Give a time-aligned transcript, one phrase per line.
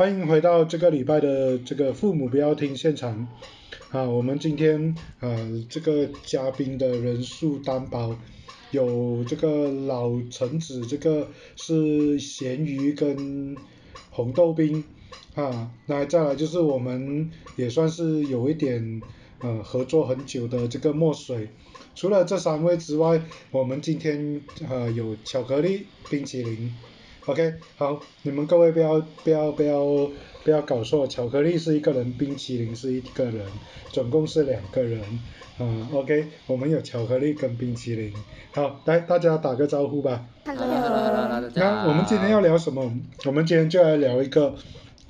[0.00, 3.28] 欢迎回到这个礼拜的这个父母不要听现场
[3.90, 8.16] 啊，我们今天呃这个嘉宾的人数担保
[8.70, 13.54] 有这个老橙子，这个是咸鱼跟
[14.08, 14.82] 红豆冰
[15.34, 19.02] 啊，那再来就是我们也算是有一点
[19.40, 21.50] 呃合作很久的这个墨水。
[21.94, 23.20] 除了这三位之外，
[23.50, 26.72] 我们今天呃有巧克力冰淇淋。
[27.30, 30.10] OK，好，你们各位不要不要不要
[30.42, 33.46] 不要搞错，巧克力是一个人，冰淇淋是一个人，
[33.92, 35.00] 总共是两个人，
[35.60, 38.12] 嗯，OK，我们有巧克力跟冰淇淋，
[38.50, 40.26] 好，来大家打个招呼吧。
[40.44, 42.92] Hello，那我们今天要聊什么？
[43.24, 44.56] 我们今天就来聊一个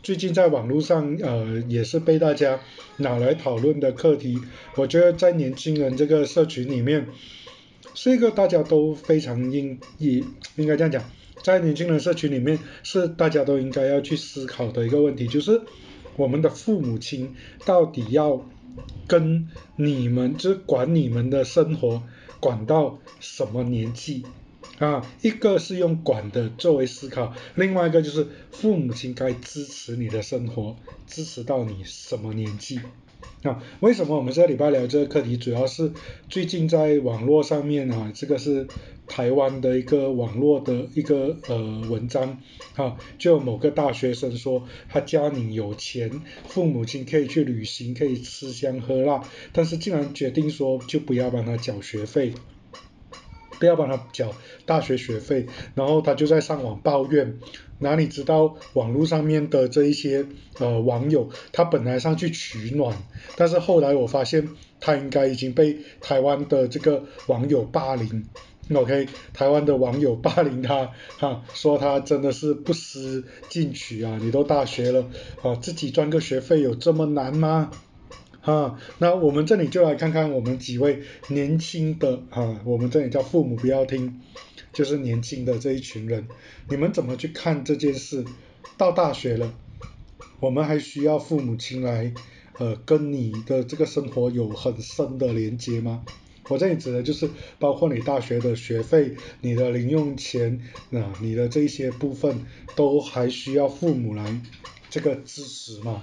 [0.02, 2.60] 最近在网络上呃也是被大家
[2.98, 4.38] 拿来讨论的课题，
[4.76, 7.06] 我觉得在年轻人这个社群里面
[7.94, 10.22] 是一个大家都非常应应
[10.56, 11.02] 应该这样讲。
[11.42, 15.62] 在年轻人社群里面，是大家都应该要去思考的一个问题，就是
[16.16, 18.46] 我们的父母亲到底要
[19.06, 22.02] 跟你们，就是管你们的生活，
[22.40, 24.24] 管到什么年纪
[24.78, 25.06] 啊？
[25.22, 32.80] 一个是用管的作为思考，另外一个就是父母亲该支持你的生活，支持到你什么年纪？
[33.42, 35.36] 啊， 为什么我们这个礼拜聊这个课题？
[35.36, 35.92] 主要是
[36.28, 38.66] 最近在网络上面啊，这个是
[39.06, 42.38] 台湾的一个网络的一个呃文章
[42.76, 52.32] 啊，就某个大学生说他家里有钱，父母亲可以去旅行，可以吃香喝辣，但是竟然决定说就不要帮他缴学费。
[53.60, 54.32] 不要帮他缴
[54.64, 57.38] 大学学费，然后他就在上网抱怨，
[57.78, 60.26] 哪里知道网络上面的这一些
[60.58, 62.96] 呃网友，他本来上去取暖，
[63.36, 64.48] 但是后来我发现
[64.80, 68.24] 他应该已经被台湾的这个网友霸凌
[68.72, 75.06] ，OK，台湾的网友霸凌他，哈，说他真的是不思进取啊，你都大学了，
[75.42, 77.70] 啊，自己赚个学费有这么难吗？
[78.42, 84.20] 啊，那我们这里就来看看我们几位年轻的啊，我们这里叫父母不要听，
[84.72, 86.26] 就是年轻的这一群人，
[86.68, 88.24] 你们怎么去看这件事？
[88.78, 89.52] 到大学了，
[90.40, 92.14] 我们还需要父母亲来
[92.58, 96.04] 呃跟你的这个生活有很深的连接吗？
[96.48, 97.28] 我这里指的就是
[97.58, 100.60] 包括你大学的学费、你的零用钱
[100.92, 104.40] 啊、你的这一些部分，都还需要父母来
[104.88, 106.02] 这个支持吗？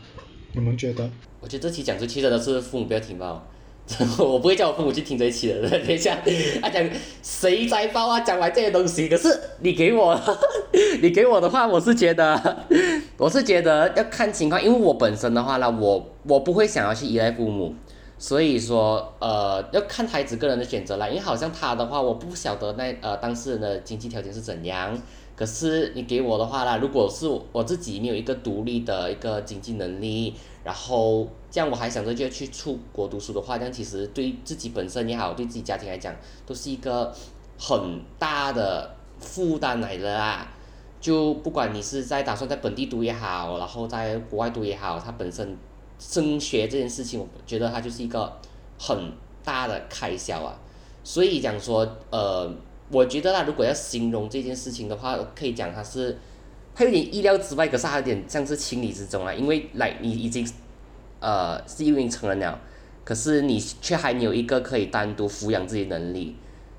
[0.57, 1.07] 你们觉得？
[1.39, 3.43] 我觉得这期讲出去真的是父母不要听吧，
[4.17, 5.69] 我不会叫我父母去听这一期的。
[5.69, 6.17] 等一下，
[6.61, 6.83] 他讲
[7.21, 8.19] 谁在报啊？
[8.21, 10.19] 讲完这些东西，可是你给我，
[11.01, 12.65] 你给我的话，我是觉得，
[13.17, 17.75] 我是觉得要看情况，因为我本身的话呢，我我不会想要去依赖父母，
[18.17, 21.07] 所以说呃要看孩子个人的选择啦。
[21.07, 24.99] 因为好像他的话，我不晓得那呃当事人的经济条件是怎样。
[25.37, 30.33] 可是你给我的话啦，如果是我自己没有一个独立的一个经济能力，
[30.63, 36.11] 然后这样我还想着就去出国读书的话，这样其实对自己本身也好，对自己家庭来讲，
[36.47, 37.13] 都是一个
[37.59, 40.47] 很大的负担来的啦。
[40.99, 45.55] 就不管你是在打算在本地读也好，然后在国外读也好，它本身
[45.99, 48.33] 升学这件事情，我觉得它就是一个
[48.79, 50.59] 很大的开销啊。
[51.03, 52.51] 所以讲说，呃。
[52.89, 56.17] 我觉得啦，如果要形容这件事情的话，可以讲它是，
[56.73, 59.33] 它有点意料之外，可是它有点像是情理之中啊。
[59.33, 60.47] 因为来你已经，
[61.19, 62.59] 呃，是因为成人了，
[63.03, 66.35] 可是你却还没有一个可以单独抚养自己能力，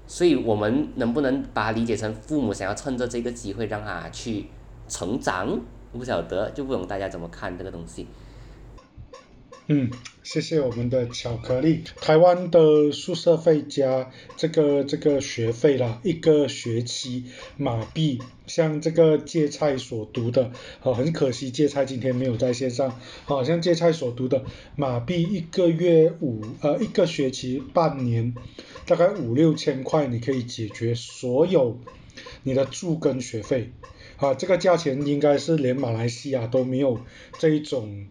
[0.07, 4.47] 所以我们能不能把它理解成父母想要趁着这个机会让他去
[4.89, 5.61] 成长？
[5.93, 8.07] 不晓得，就不懂大家怎么看这个东西。
[9.71, 9.91] 嗯，
[10.23, 11.85] 谢谢我们的巧克力。
[12.01, 17.27] 台湾的宿舍费加这个这个学费啦，一个学期
[17.59, 24.43] 马币，像这个芥菜所读的，哦、很可惜芥菜今天没有在线上，好、像芥菜所读的
[24.75, 28.35] 马币一个月五呃一个学期半年，
[28.87, 31.79] 大概五六千块，你可以解决所有
[32.43, 33.73] 你的住跟学费，
[34.17, 36.99] 啊，这个价钱应该是连马来西亚都没有
[37.39, 38.07] 这一种。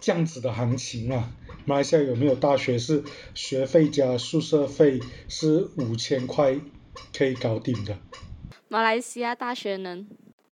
[0.00, 1.32] 这样子的行情啊，
[1.66, 3.04] 马来西亚有没有大学是
[3.34, 6.56] 学费加宿舍费是五千块
[7.16, 7.98] 可以搞定的？
[8.68, 10.06] 马来西亚大学能？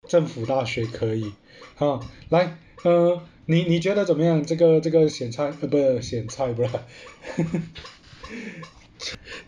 [0.08, 1.34] 政府大学可以，
[1.78, 2.00] 啊，
[2.30, 4.46] 来，呃，你你觉得怎么样？
[4.46, 6.70] 这个这个咸菜呃不是咸菜不是，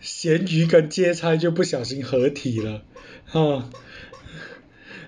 [0.00, 2.84] 咸鱼跟芥菜就不小心合体了，
[3.32, 3.70] 啊。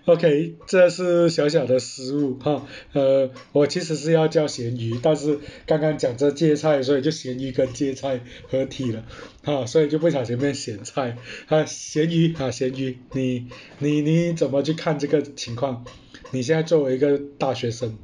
[0.09, 8.19] OK，这是小小的失误哈，呃，我其实是要叫咸鱼，但是刚刚讲这芥菜，所以就咸鱼跟芥菜
[8.51, 9.05] 合体了，
[9.45, 11.19] 哈，所以就不小心变咸菜，
[11.49, 13.49] 啊，咸鱼啊，咸鱼，你
[13.81, 15.85] 你你怎么去看这个情况？
[16.31, 17.99] 你现在作为一个大学生，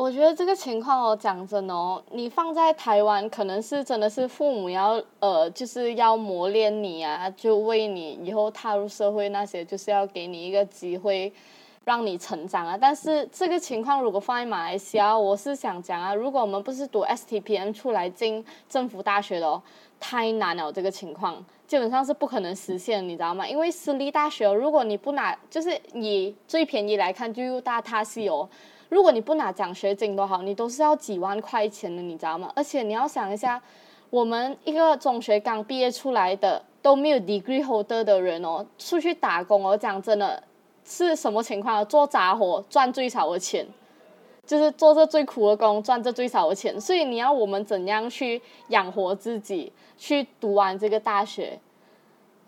[0.00, 11.30] 我觉得这个情况哦，讲真的哦，你放在台湾，可能是真的是父母要呃，就是要磨练你啊，就为你以后踏入社会那些，就是要给你一个机会，
[11.84, 12.78] 让你成长啊。
[12.80, 19.62] 但是这个情况如果放在马来西亚，我是想讲啊，如果我们不是读 STPM 出来进政府大学的哦，
[20.00, 23.46] 太难了，这个情况基本上是不可能实现，你知道吗？
[23.46, 28.48] 因为私立大学，如果你不拿，就是以最便宜来看，就大塔西哦。
[28.90, 32.52] 如果你不拿奖学金都好，你都是要几万块钱的，你知道吗？
[32.54, 33.62] 而且你要想一下，
[34.10, 40.42] 我们一个中学刚毕业出来的都没有 degree holder 的人哦，出去打工哦，讲真的
[40.84, 41.86] 是什么情况？
[41.86, 43.64] 做杂活赚最少的钱，
[44.44, 46.78] 就是做这最苦的工赚这最少的钱。
[46.80, 51.56] 所以你要我们怎样去养活自己，去读完这个大学？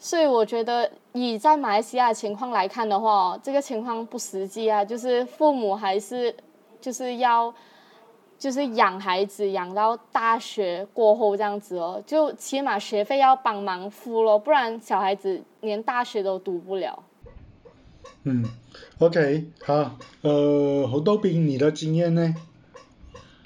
[0.04, 4.84] 所以我觉得，以在马来西亚的情况来看的话，这个情况不实际啊。
[4.84, 6.34] 就是父母还是
[6.81, 7.54] 就是要，
[8.37, 17.05] 就是养孩子养到大学过后这样子哦，就起码学费要帮忙付咯，不然小孩子连大学都读不了。
[18.25, 18.44] 嗯
[18.98, 22.34] ，OK，好，呃，侯豆兵，你的经验呢？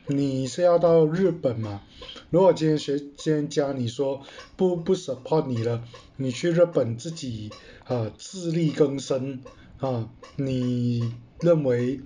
[0.08, 1.82] 你是要到日本吗？
[2.30, 4.22] 如果今天学今天教你说
[4.56, 5.82] 不不 support 你了，
[6.16, 7.50] 你去日本自己
[7.86, 9.40] 啊自力更生
[9.80, 12.00] 啊，你认为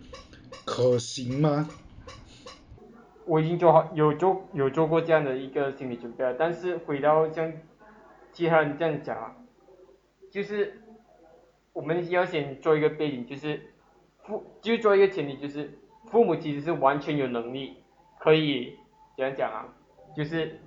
[0.65, 1.69] 可行吗？
[3.27, 7.53] 我已经做好有做有做过这样的一个心理准备了，但是回到像
[8.33, 9.37] 其他人这样讲啊，
[10.31, 10.81] 就是
[11.75, 13.61] 我们要先做一个背景，就是
[14.25, 15.79] 父就做一个前提，就是
[16.11, 17.77] 父母其实是完全有能力。
[18.21, 18.77] 可以
[19.17, 19.67] 怎样讲啊？
[20.15, 20.61] 就是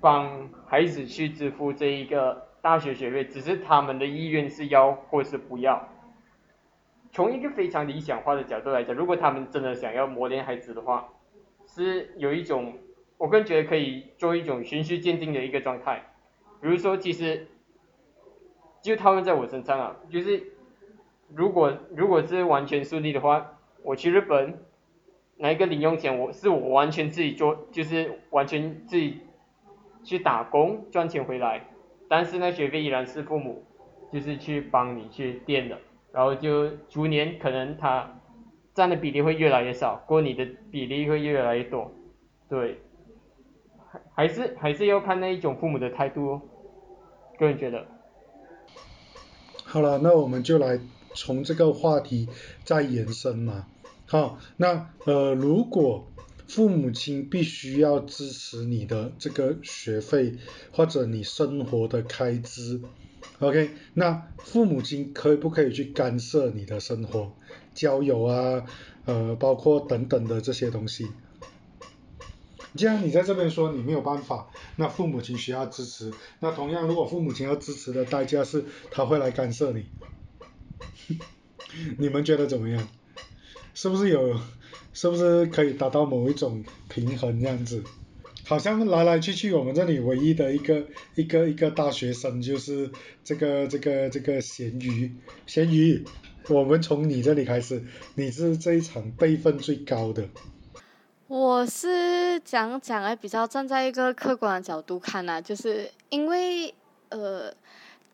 [0.00, 5.88] 帮孩子去支付这一个大学学费，只是他们的意愿是要或是不要。
[7.10, 11.08] 从一个非常理想化的角度来讲，如果他们真的想要磨练孩子的话，
[11.66, 12.78] 是有一种，
[13.18, 16.04] 我个人觉得可以做一种循序渐进的一个状态。
[16.60, 17.48] 比如说，其实
[18.80, 20.52] 就套用在我身上啊，就是
[21.34, 24.56] 如果如果是完全顺利的话，我去日本。
[25.38, 29.20] 拿一个零用钱，我是我完全自己做，就是完全自己
[30.02, 31.68] 去打工赚钱回来，
[32.08, 33.64] 但是那，学费依然是父母
[34.10, 35.78] 就是去帮你去垫的，
[36.12, 38.18] 然后就逐年可能他
[38.72, 41.92] 占的比例会越来越少，过你的比例会越来越多，
[42.48, 42.80] 对，
[44.14, 46.42] 还是还是要看那一种父母的态度哦，
[47.38, 47.86] 个人觉得。
[49.64, 50.78] 好了，那我们就来
[51.14, 52.28] 从这个话题
[52.64, 53.66] 再延伸嘛。
[54.08, 56.06] 好，那呃，如果
[56.46, 60.36] 父母亲必须要支持你的这个学费
[60.70, 62.80] 或者你生活的开支
[63.40, 67.32] ，OK，那父母亲可以不可以去干涉你的生活、
[67.74, 68.64] 交友啊，
[69.06, 71.08] 呃，包括等等的这些东西？
[72.76, 79.86] 既然你在这边说你没有办法，那父母亲需要支持，那同样如果父母亲要支持的代价是他会来干涉你，
[81.98, 82.86] 你们觉得怎么样？
[83.76, 84.34] 是不是有，
[84.94, 87.82] 是不是可以达到某一种平衡这样子？
[88.46, 92.90] 好像来来去去，我们这里唯一的一个一个一个大学生就是
[93.22, 95.14] 这个这个这个咸鱼，
[95.46, 96.02] 咸鱼，
[96.48, 97.84] 我们从你这里开始，
[98.14, 100.26] 你是这一场辈分最高的。
[101.26, 106.74] 我是讲讲来比较站在一个客观的角度看呐，就是因为
[107.10, 107.52] 呃。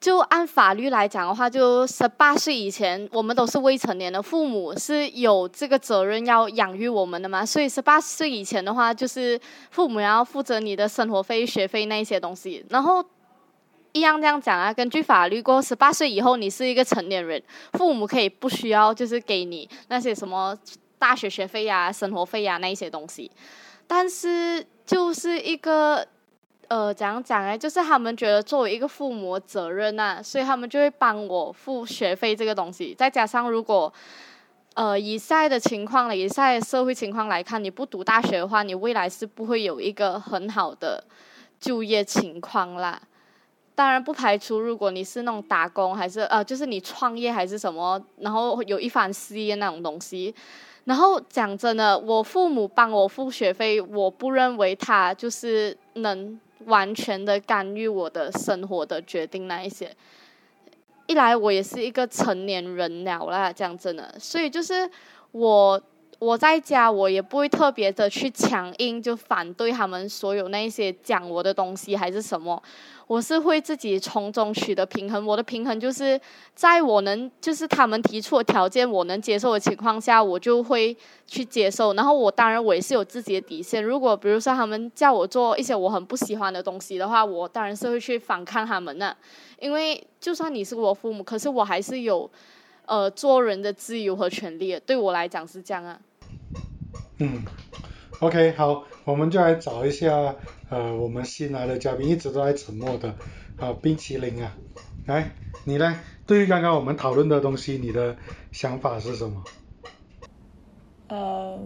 [0.02, 7.46] 就按法律来讲的话，就十八岁以前，我们都是未成年的，父母是有这个责任要养育我们的嘛。
[7.46, 9.40] 所以十八岁以前的话，就是
[9.70, 12.66] 父母要负责你的生活费、学费那一些东西。
[12.68, 13.04] 然后
[13.92, 17.40] 一样这样讲啊，根据法律，过十八岁以后，你是一个成年人，
[17.74, 20.52] 父母可以不需要就是给你那些什么
[20.98, 23.30] 大学学费呀、生活费呀那一些东西。
[23.86, 26.04] 但是就是一个。
[26.72, 27.58] 呃，怎样讲呢？
[27.58, 32.94] 就是他们觉得作为一个父母责任呐，所以他们就会帮我付学费这个东西。
[32.96, 33.92] 再加上如果，
[34.72, 41.04] 呃，以现在的情况了，以现在社会情况来看，你不读大学的话，你未来是不会有一个很好的
[41.60, 42.98] 就业情况啦。
[43.74, 50.34] 当然不排除如果你是那种打工，还是呃，就是你创业还是什么，然后有一番事业那种东西。
[50.84, 56.40] 然后讲真的，我父母帮我付学费，我不认为他就是能。
[56.66, 59.94] 完全的干预我的生活的决定那一些，
[61.06, 64.88] 一来我也是一个成年人了啦，讲真的，所以就是
[65.32, 65.80] 我
[66.22, 72.62] 我在家我也不会特别的去强硬，就反对他们所有那些讲我的东西还是什么。
[73.08, 76.18] 我是会自己从中取得平衡，我的平衡就是
[76.54, 81.92] 在我能，就是他们提出的条件我能接受的情况下，我就会去接受。
[81.94, 89.16] 然后我当然我也是有自己的底线，如果比如说他们叫我做一些我很不喜欢的东西的话，我当然是会去反抗他们的。
[89.58, 92.30] 因为就算你是我父母，可是我还是有
[92.86, 95.98] 呃做人的自由和权利，对我来讲是这样啊。
[97.24, 97.44] 嗯
[98.18, 100.34] ，OK，好，我们就来找一下。
[100.68, 103.14] 呃，我们新来的嘉宾一直都在沉默的，
[103.60, 104.52] 啊，冰淇淋啊，
[105.06, 105.30] 来，
[105.62, 106.00] 你呢？
[106.26, 108.16] 对于刚刚我们讨论的东西，你的
[108.50, 109.44] 想法是什么？
[111.06, 111.62] 呃，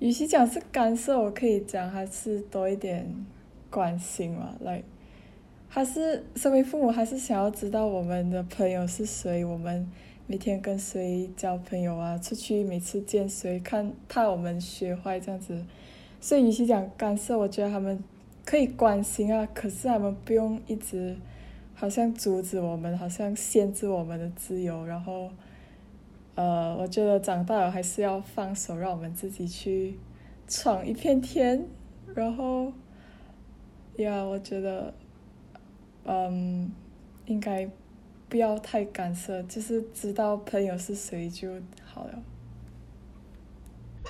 [0.00, 3.24] 与其讲是干涉，我可以讲还是多一点
[3.70, 4.82] 关心嘛，来，
[5.68, 9.88] 还是身为父母，还是想要知道我们的朋友是谁，我们
[10.30, 15.64] 每天跟谁交朋友啊，出去每次见谁，看怕我们学坏这样子。
[16.20, 18.04] 所以，与其讲干涉，我觉得他们
[18.44, 21.16] 可以关心啊，可是他们不用一直
[21.74, 24.84] 好像阻止我们，好像限制我们的自由。
[24.84, 25.30] 然后，
[26.34, 29.96] 呃，我觉得长大了还是要放手，让我们自己去
[30.46, 31.64] 闯一片天。
[32.14, 32.70] 然后，
[33.96, 34.92] 呀，我觉得，
[36.04, 36.70] 嗯，
[37.24, 37.66] 应该
[38.28, 41.48] 不要太干涉，就是知道朋友是谁就
[41.84, 42.22] 好了。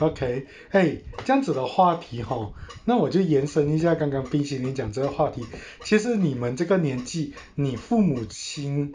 [0.00, 2.52] OK，嘿，这样子的话题哈，
[2.84, 5.44] 那我就延伸一下刚刚冰淇淋讲这个话题。
[5.82, 8.92] 其实你们这个年纪，你父母亲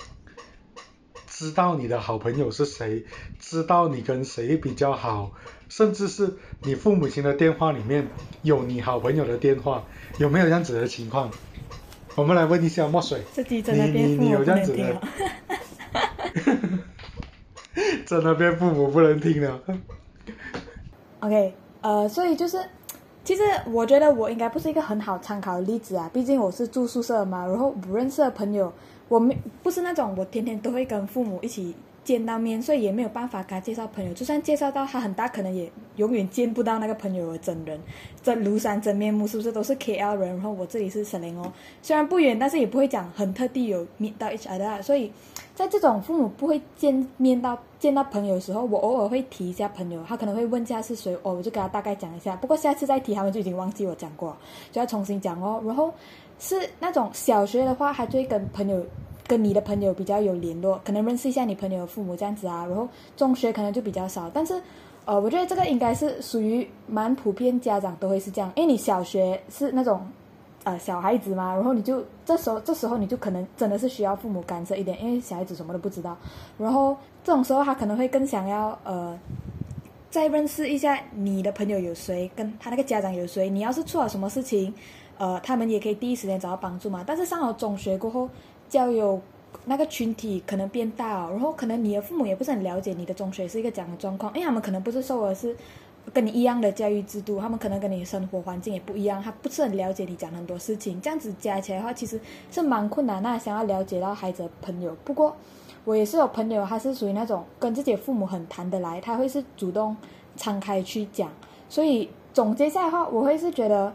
[1.28, 3.06] 知道你的好朋友是谁，
[3.38, 5.34] 知道你跟谁比较好，
[5.68, 8.08] 甚至是你父母亲的电话里面
[8.42, 9.86] 有你好朋友的电话，
[10.20, 11.32] 有没有这样子的情况？
[12.16, 15.02] 我们来问一下墨水，你你你有这样子的？
[18.06, 19.60] 真的变父母不能听了。
[21.22, 22.64] OK，呃，所以就是，
[23.24, 28.72] 其实我觉得我应该不是一个很好参考的例子啊，毕竟我是住宿舍嘛，然后不认识的朋友，
[29.08, 37.80] 我没不是那种我天天都会跟父母一起见到面，所以也没有办法给他介绍朋友，就算介绍到他，很大可能也永远见不到那个朋友的真人，
[38.22, 40.30] 真庐山真面目，是不是都是 KL 人？
[40.30, 45.12] 然后我这里是沈林哦，虽然不远，但是也不会讲很特地有 meet 到一起的，所以。
[45.56, 52.36] 在这种父母不会见面到见到朋友的时候，我偶尔会提一下朋友，他可能会问一下是谁，哦，我就给他大概讲一下。
[52.38, 54.36] 不过下次再提，他们就已经忘记我讲过，
[54.72, 55.62] 就要重新讲哦。
[55.64, 55.94] 然后
[56.40, 58.84] 是那种小学的话，还会跟朋友、
[59.28, 62.66] 跟你的朋友比较有联络，可能认识一下你朋友的父母这样子啊。
[62.66, 64.62] 然后中学可能就比较少，但是
[65.06, 70.02] 呃，我觉得这个应该是属于蛮普遍，家长都会是这样，因为你小学是那种。
[70.66, 76.16] 呃，小孩子嘛，然后你就这时候，这时候你就可能真的是需要父母干涉一点，因为小孩子什么都不知道。
[76.58, 79.20] 然后这种时候，他可能会更想要呃，
[80.10, 83.50] 再认识一下你的朋友有谁，跟他那个家长有谁。
[83.50, 84.74] 你要是出了什么事情，
[85.18, 87.04] 呃，他们也可以第一时间找到帮助嘛。
[87.06, 88.30] 但是上了中学过后，
[88.74, 89.22] 交友
[89.66, 95.56] 那个群体可能变大哦，然后可能你的父母也不是很了解你的中学是一个怎样的状况，因为他们可能不是受的是。
[96.14, 102.20] 跟你一样的教育制度，他们可能跟你生活环境也不一样，他不是很了解你讲很多事情，这样子加起来的话，其实
[102.52, 103.24] 是蛮困难。
[103.24, 105.34] 那想要了解到孩子的朋友，不过
[105.86, 109.96] 我也是有朋友，他是属于那种跟自己的父母很谈得来，他会是主动
[110.36, 111.30] 敞开去讲。
[111.70, 113.94] 所以总结下来的话，我会是觉得，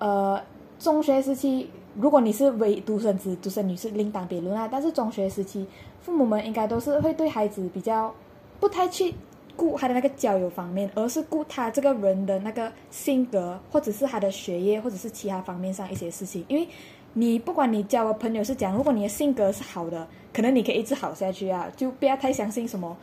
[0.00, 0.42] 呃，
[0.80, 4.68] 中学时期，如果你是唯独生子、独生女是另当别论啊。
[4.70, 5.66] 但是中学时期，
[6.00, 8.14] 父母们应该都是会对孩子比较
[8.60, 9.14] 不太去。
[9.58, 16.44] 顾他的那个交友方面，而是顾他这个人的那个性格，或者是他的学业，或者是其他方面上一些事情。
[16.46, 16.68] 因为，
[17.14, 21.72] 你不管你交的朋友是讲，如果你的性格是好的，可能你可以一直好下去啊。
[21.74, 22.94] 就不要太相信什么，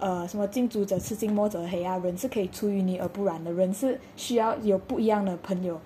[0.00, 1.96] 呃，什么近朱者赤，近墨者黑啊。
[1.96, 5.80] 人是可以出淤泥而不染的，人是需要有不一样的朋友。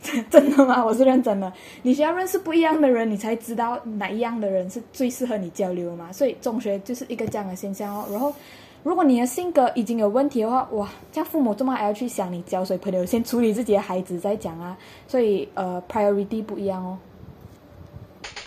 [0.30, 0.84] 真的吗？
[0.84, 1.52] 我是认真的。
[1.82, 6.12] 你需要认识不一样的人，你才知道哪一样的人是最适合你交流嘛。
[6.12, 8.06] 所以中学就是一个这样的现象哦。
[8.10, 8.32] 然后。
[8.84, 14.78] 如果你的性格已经有问题的话，哇，这样父母这么还要去想你交谁朋友，先处理自己的孩子再讲啊。
[15.08, 16.96] 所以呃，priority 不一样哦。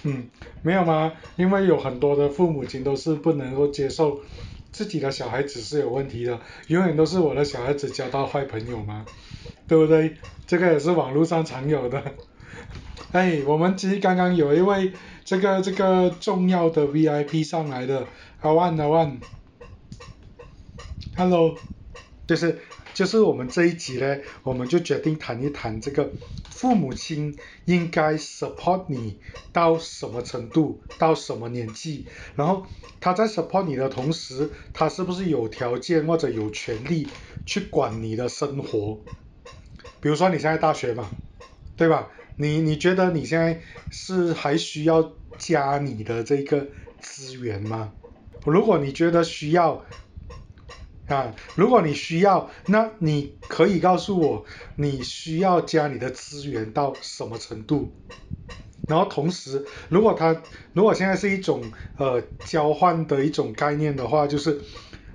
[0.04, 0.24] 嗯，
[0.64, 1.12] 没有吗？
[1.36, 4.22] 因为有很多的父母亲都是不能够接受
[4.72, 9.06] 自己的小孩子是有问题的，永远都是我的小孩子交到坏朋友吗？
[9.68, 10.16] 对不对？
[10.48, 12.04] 这个也是网络上常有的。
[13.12, 14.94] 哎，我们其实刚刚有一位
[15.26, 18.06] 这个这个重要的 VIP 上来的，
[18.40, 19.20] 阿万阿万。
[21.18, 21.56] Hello，
[22.26, 22.60] 就是
[23.02, 26.12] 就是我们这一集呢，我们就决定谈一谈这个
[26.52, 29.20] 父母亲应该 support 你
[29.52, 32.06] 到什么程度，到什么年纪，
[32.36, 32.68] 然后
[33.00, 37.08] 他在 support 你的同时，他是不是有条件或者有权利
[37.44, 39.00] 去管你的生活？
[40.00, 41.10] 比如说你现在大学嘛，
[41.76, 42.08] 对吧？
[42.36, 46.68] 你你觉得你现在是还需要加你的这个
[47.00, 47.94] 资源吗？
[48.46, 49.84] 如果你觉得需要，
[51.14, 57.92] 啊，如果你需要，那你可以告诉我你需要加你的资源到什么程度？
[58.88, 60.42] 然后同时，如果他
[60.74, 64.62] 如果现在是一种呃交换的一种概念的话，就是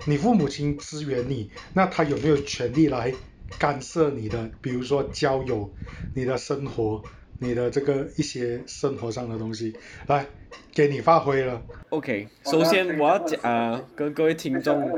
[0.05, 3.13] 你父母亲支援你，那他有没有权利来
[3.59, 5.73] 干涉你的，比如说交友、
[6.13, 7.03] 你的生活、
[7.39, 9.75] 你的这个一些生活上的东西？
[10.07, 10.25] 来，
[10.73, 11.61] 给你发挥了。
[11.89, 14.91] OK，首先我要讲呃跟各位听众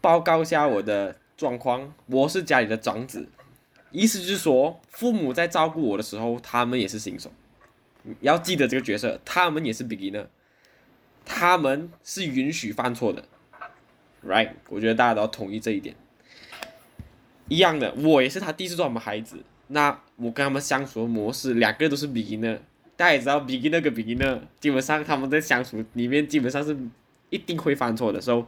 [0.00, 3.28] 报告一下我的状况，我是家里的长子，
[3.90, 7.30] 意思就是说父母在照顾我的时候，他们也是新手，
[8.20, 10.26] 要记得这个角色，他们也是 beginner，
[11.24, 13.24] 他们是允许犯错的
[14.26, 14.50] ，right？
[14.68, 15.94] 我觉得大家都要同意这一点。
[17.48, 22.58] 一样的，我也是他第一次做我们孩子，那我跟他们相处的模式，两个都是 beginner。
[22.96, 26.76] 大家也知道，beginner 跟 beginner，基本上他们在相处里面基本上是
[27.30, 28.20] 一定会犯错的。
[28.20, 28.46] 时候，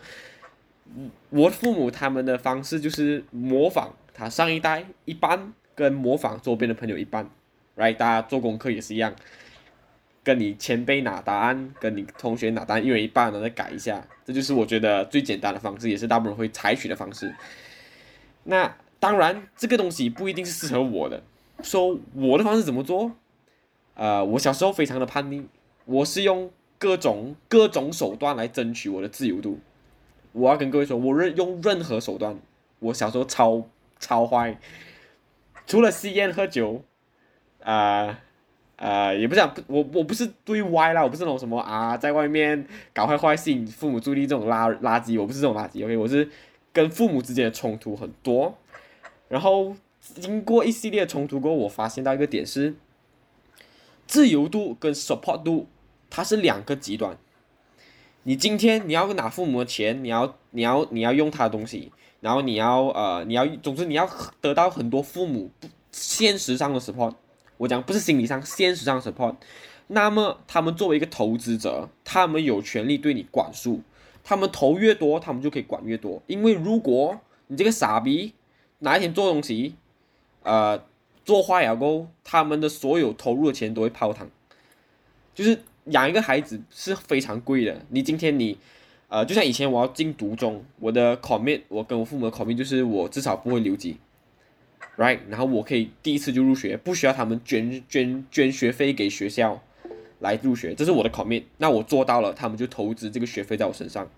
[1.31, 7.29] 我父母他们的方式就是模仿他上一代一般，跟模仿周边的朋友一般
[7.77, 7.97] ，right？
[7.97, 9.13] 大家做功课也是一样，
[10.23, 17.35] 跟你前辈拿答案，跟你同学拿答案一人一半，然后再改一下，这就是我觉得最简单的方式，也是大部分人会采取的方式。
[18.45, 21.23] 那当然，这个东西不一定是适合我的。
[21.63, 23.13] 说我的方式怎么做？
[23.95, 25.47] 呃，我小时候非常的叛逆，
[25.87, 29.59] 我是用各种各种手段来争取我的自由度。
[30.33, 32.39] 我要跟各位说，我任用任何手段，
[32.79, 33.67] 我小时候超
[33.99, 34.59] 超坏，
[35.67, 36.83] 除了吸烟喝酒，
[37.63, 38.19] 啊、
[38.77, 46.29] 呃，也不讲，我我不是对歪啦，我不是那种什么啊，在外面搞坏坏吸引父母注意力这种垃垃圾，我不是这种垃圾，OK，我是
[46.75, 48.59] 跟父母之间的冲突很多，
[49.29, 52.75] 然后经过一系列冲突过后，我发现到一个点是，
[54.07, 55.67] 自由度跟 support 度
[56.09, 57.19] 它是两个极端。
[58.25, 64.09] 你今天你要拿父母的钱，你要你要你要用他的东西，然后你要呃你要总之你要
[64.41, 67.15] 得到很多父母不现实上的 support。
[67.57, 69.37] 我讲不是心理上，现实上 support。
[69.87, 73.81] 那么他们作为一个投资者，他们有权利对你管束，
[74.25, 76.21] 他们投越多，他们就可以管越多。
[76.27, 78.35] 因为如果你这个傻逼
[78.81, 79.75] 哪一天做东西，
[80.43, 80.85] 呃，
[81.25, 84.29] 做坏了过后，他们的所有投入的钱都会泡汤。
[85.35, 87.83] 就是养一个孩子是非常贵的。
[87.91, 88.59] 你今天你，
[89.09, 93.99] 呃，就像以前我要进读中，我的 commit，我跟我父母的 commit 就是我至少不会留级
[94.97, 95.21] ，right？
[95.29, 99.63] 然后我可以第一次就入学，不需要他们捐捐捐学费给学校
[100.21, 101.45] 来入学，这是我的 commit。
[101.59, 104.09] 那我做到了，他们就投资这个学费在我身上。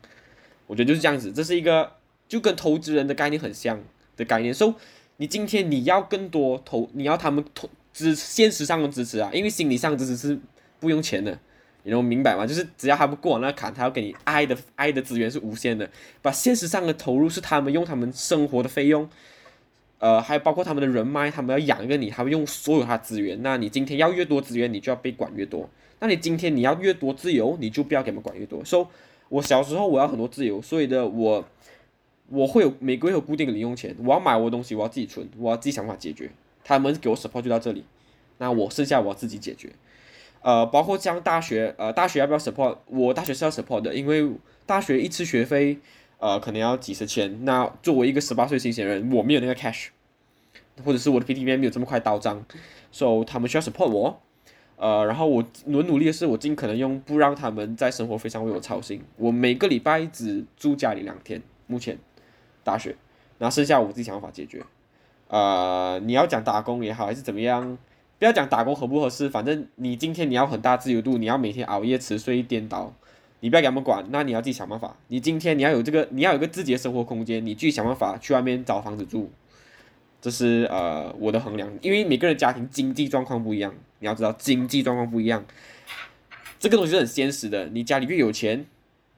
[0.69, 1.95] 我觉得就是这样子，这是一个
[2.29, 3.83] 就跟投资人的概念很像
[4.19, 4.53] 的概念。
[4.53, 4.75] So，
[5.17, 10.39] 你今天你要更多投，你要他们投支现实上的支持啊，因为心理上支持是
[10.79, 11.39] 不用钱的，
[11.85, 12.47] 你能明白吗？
[12.47, 15.89] 就是只要他们过往那个坎，他要给你爱的爱的资源是无限的，
[16.21, 19.09] 把现实上的投入是他们用他们生活的费用，
[19.99, 23.43] 呃，还有包括他们的人脉，他们要养一个你，他们用所有他资源。
[23.43, 25.69] 那你今天要越多资源，你就要被管越多。
[26.01, 28.65] 那你今天你要越多自由，你就不要给他们管越多。
[28.65, 28.87] So，
[29.29, 31.45] 我小时候我要很多自由，所以的我
[32.29, 36.31] 我会有每个月有固定的零用钱，我要买我的东西，我要自己存，我要自己想办法解决。
[36.65, 37.85] 他们给我 support 就到这里，
[38.39, 39.71] 那我剩下我要自己解决。
[40.43, 42.77] 呃，包括像大学，呃，大学要不要 support？
[42.87, 44.31] 我大学是要 support 的，因为
[44.67, 45.79] 大学一次学费，
[46.19, 47.45] 呃，可能要几十千。
[47.45, 49.89] 那作为一个十八岁新鲜人，我没有那个 cash，
[50.85, 52.45] 或者是我的 PTB 没有这么快到账
[52.93, 54.21] ，so 他们需要 support 我。
[54.77, 59.03] 呃，然后我我努力的是，我尽可能用不让他们在生活费上为我操心。
[59.17, 61.99] 我每个礼拜只住家里两天，目前
[62.69, 62.95] 大学，
[63.39, 64.63] 然后剩下我自己想办法解决。
[65.29, 67.79] 呃，你要讲打工也好，还是怎么样，
[68.19, 72.93] 不要讲打工合不合适，反正你今天你要很大自由度，你要每天熬夜、迟睡、颠倒，
[73.41, 74.97] 你不要给他们管，那你要自己想办法。
[75.09, 79.31] 你今天你要有这个，你要有个自己的生活空间，你自己想办法去外面找房子住。
[80.21, 85.45] 这是呃我的衡量，因为每个人家庭经济状况不一样，你要知道经济状况不一样，
[86.59, 87.67] 这个东西是很现实的。
[87.69, 88.67] 你家里越有钱，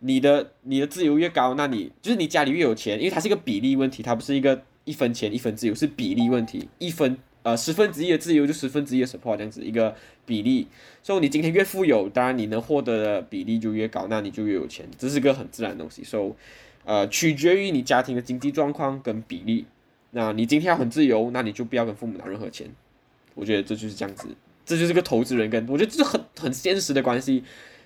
[0.00, 9.94] 你的你的自由越高，那你就是你家里越有钱，因为它是一个比例问题，它不是一个一分钱一分自由，是比例问题，一分呃十分之一的自由就十分之一的 support 这样子一个
[10.26, 10.66] 比例。
[11.02, 16.02] 所以你今天越富有，当然你能获得的比例就越高，那你就越有钱，这是个很自然的东西。
[16.04, 16.32] 所以
[16.84, 19.66] 呃，取决于你家庭的经济状况跟比例。
[20.12, 22.66] 那你今天要很自由，那你就不要跟父母拿任何钱。
[23.34, 24.26] 我觉得这就是这样子，
[24.64, 27.44] 这就是个投资人跟我觉得这是很很现实的关系，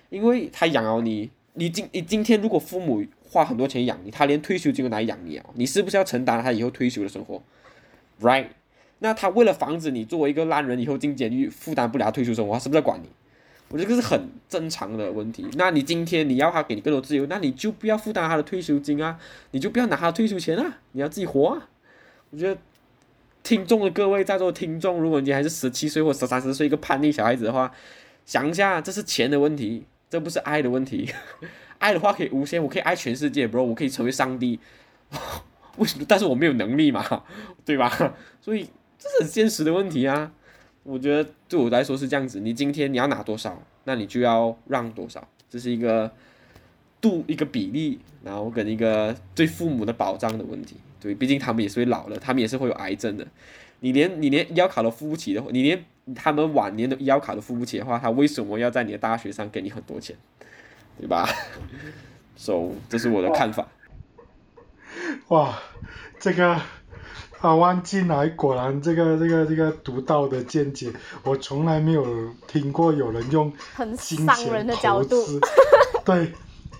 [0.09, 7.41] 因为他养了你，你今你今天如果父母花很多钱养你，他连退休金都拿来养你啊，你是不是要承担他以后退休的生活
[8.21, 8.47] ？Right？
[8.99, 13.09] 那他为了防止你作为一个烂人以后进监狱负担不了退休生活，他是不是在管你？
[13.69, 15.45] 我觉得这是很正常的问题。
[15.53, 19.19] 那你今天你要他给你更多自由，那你就不要负担他的退休金啊，
[19.51, 21.67] 你就不要拿他退休钱啊，你要自己活啊。
[22.29, 22.59] 我觉得
[23.43, 27.71] 听众的各位在座听众，如果你还是十七岁或十三十岁一个叛逆小孩子的话，
[28.25, 31.09] 想一下，这是钱的问题，这不是爱的问题。
[31.79, 34.59] 爱的话可以无限，我可以爱全世界，bro，我可以成为上帝。
[35.77, 36.05] 为什么？
[36.07, 37.23] 但是我没有能力嘛，
[37.65, 38.15] 对吧？
[38.39, 40.31] 所以这是很现实的问题啊。
[40.83, 46.11] 我觉得对我来说是这样子，你今天你要拿多少，那你就要让多少，这是一个
[47.01, 50.77] 度一个比例，然后跟一个对父母的保障的问题。
[51.01, 53.27] 对，毕竟他们也是会老了，他们也是会有癌症的。
[53.81, 60.15] 你连你连医药卡都付不起的话，你连他们晚年的医药卡都付不起的话，他为什么要在你的大学上给你很多钱？
[60.99, 61.27] 对吧
[62.35, 63.67] ？So，这是我的看法。
[65.29, 65.57] 哇，
[66.19, 66.61] 这个
[67.41, 70.91] 阿万进来果然这个这个这个独到的见解，
[71.23, 75.39] 我从来没有听过有人用很金伤人钱投的角度资，
[76.05, 76.31] 对。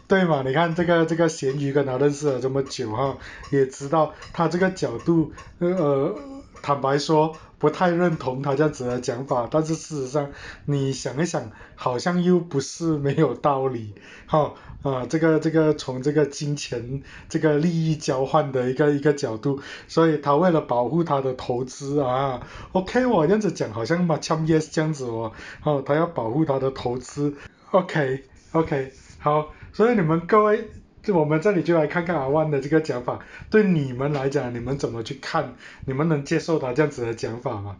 [0.07, 0.43] 对嘛？
[0.45, 3.17] 你看这个这个咸鱼跟他认识了这么久哈，
[3.49, 6.15] 也知道他这个角度，呃，
[6.61, 10.31] 坦白说不太认同他这样子的讲法，但是事实上
[10.65, 13.93] 你想一想，好像又不是没有道理，
[14.27, 22.41] 哈啊，这个这个从这个金钱这个利益交换的一个一个角度，所以他为了保护他的投资啊
[22.73, 25.31] ，OK 我这样子讲好像嘛像 yes 这样子哦，
[25.63, 27.35] 哦他要保护他的投资
[27.71, 29.49] ，OK OK 好。
[29.73, 30.69] 所以你们各位，
[31.11, 35.53] 我们这里就来看看阿万的这个讲法，对你们来讲，你们怎么去看？
[35.85, 37.75] 你们能接受他这样子的讲法吗？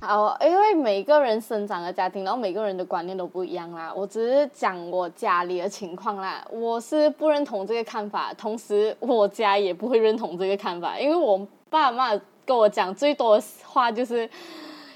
[0.00, 3.92] 好，因为每个人生长的家庭，然后每个人的观念都不一样啦。
[3.94, 12.10] 我只是讲我家里的情况啦，我是不认同这个看法，同时我家也不会认同这个看法，因为我爸妈
[12.44, 14.28] 跟我讲最多的话就是，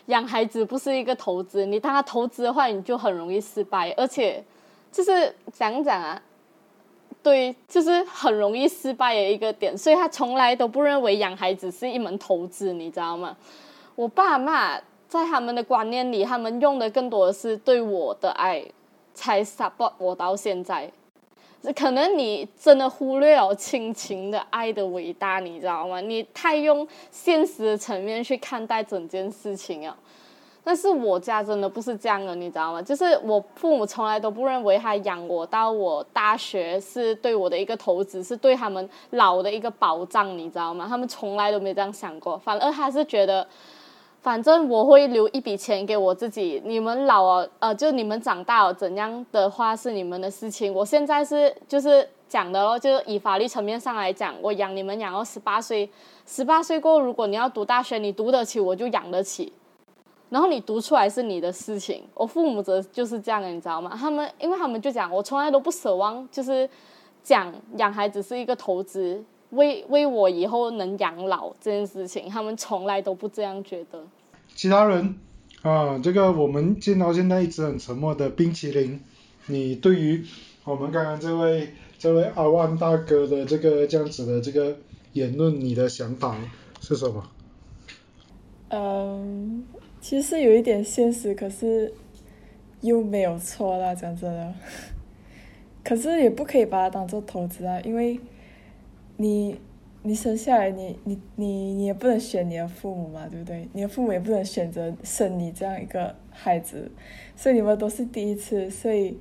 [0.06, 4.44] 养孩子不是一个投资，你当他投资的话，你就很容易失败，而且
[4.92, 6.20] 就是讲讲啊。
[7.22, 13.37] 对，就是很容易失败的一个点，所以他从来都不认为养孩子是一门投资，你知道吗？
[13.94, 18.64] 我爸妈在他们的观念里，他们用的更多的是对我的爱，
[19.12, 20.90] 才 support 我到现在。
[21.76, 26.00] 可能你真的忽略了亲情的爱的伟大，你知道吗？
[26.00, 29.94] 你太用现实的层面去看待整件事情了。
[30.62, 32.82] 但是我家真的不是这样的，你知道吗？
[32.82, 40.86] 就是我父母从来都不认为他养我到我大学是对我的一个投资，是对他们老的一个保障，你知道吗？
[40.88, 43.46] 他们从来都没这样想过，反而他是觉得，
[44.20, 50.72] 反正我会留一笔钱给我自己，你们老了，呃，就你们长大了怎样的话是你们的事情。
[50.72, 55.88] 我现在是就是讲的咯，就是以法律层面上来讲，我养你们养到十八岁，
[56.26, 59.50] 十八岁过，如果你要读大学，你读得起，我就养得起。
[60.30, 63.96] 然后你读出来是你的事情，我父母则就是这样的，你知道吗？
[63.98, 66.70] 他们因为他们就讲，我从来都不奢望，就是
[67.22, 74.04] 讲养孩子是一个投资，为为我以后能养老这件事情，他们从来都不这样觉得。
[74.54, 75.18] 其他人
[75.62, 79.00] 啊，这个我们见到现在一直很沉默的冰淇淋，
[79.46, 80.24] 你对于
[80.64, 84.76] 我们刚刚这位这位阿万大哥的这个这样子的这个
[85.12, 86.36] 言论，你的想法
[86.80, 87.24] 是什么？
[88.68, 89.64] 嗯。
[90.00, 91.92] 其实有一点现实，可是
[92.80, 94.54] 又没有错啦，讲真的。
[95.84, 98.18] 可是也不可以把它当做投资啊，因为
[99.18, 99.60] 你
[100.02, 103.68] 你生下来，你你你你也不能选你的父母嘛，对不对？
[103.74, 106.90] 你的父母也不能选择生你这样一个孩子，
[107.36, 109.18] 所以你们都是第一次，所以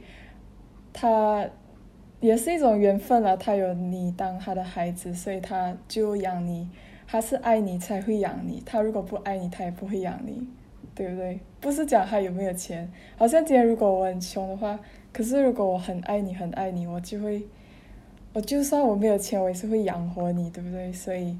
[0.93, 1.47] 他
[2.21, 3.35] 也是一种缘分啊。
[3.35, 6.69] 他有你当他的孩子，所以他就养你。
[7.05, 10.47] 他是爱你才会养你，他如果不爱你，他也不会养你。
[10.99, 11.39] 对不对？
[11.61, 14.77] 不是讲他有没有钱，好像今天如果我很穷的话，
[15.13, 17.41] 可是如果我很爱你，很爱你，我就会，
[18.33, 20.91] 我就算我没有钱，我也是会养活你，对不对？
[20.91, 21.37] 所以，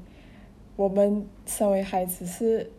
[0.76, 2.70] 我们身为孩子是，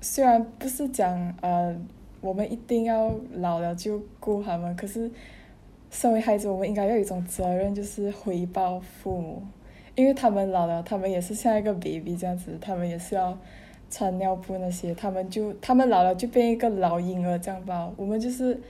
[0.00, 1.76] 虽然不是讲呃，
[2.20, 5.10] 我们一定要老了就顾他们，可是，
[5.90, 9.42] 身为孩子，我们应该要有一种责任，就是回报父母，
[9.96, 13.36] 因为他们老了，他们也是像一个 baby 这样子，他们也是要。
[13.90, 17.90] 穿尿布那些，他们就他们老了就变一个老婴儿这样吧。
[17.96, 18.60] 我们就是，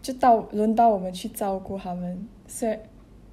[0.00, 2.76] 就到轮到我们去照顾他们，所以，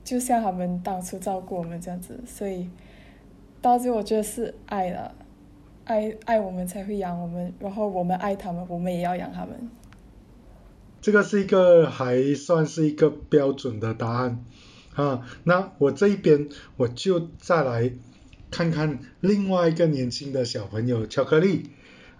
[0.03, 2.69] 就像他们当初照顾我们这样子，所以
[3.61, 5.13] 到最后我觉得是爱了，
[5.85, 9.69] 爱爱我们才会养我们，然后我们爱他们，我们也要养他们。
[11.01, 14.43] 这个是一个还算是一个标准的答案
[14.95, 15.25] 啊。
[15.45, 17.91] 那我这一边我就再来
[18.51, 21.69] 看看另外一个年轻的小朋友巧克力